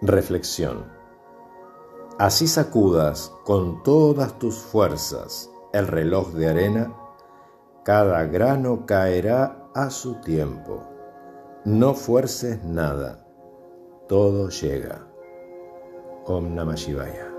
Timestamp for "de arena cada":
6.34-8.24